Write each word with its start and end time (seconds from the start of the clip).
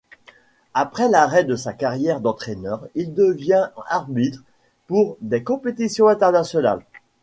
Après 0.73 1.09
l'arrêt 1.09 1.43
de 1.43 1.55
sa 1.55 1.73
carrière 1.73 2.21
d'entraîneur, 2.21 2.87
il 2.95 3.13
devient 3.13 3.69
arbitre 3.85 4.41
pour 4.87 5.15
des 5.21 5.43
compétitions 5.43 6.07
internationales. 6.07 6.83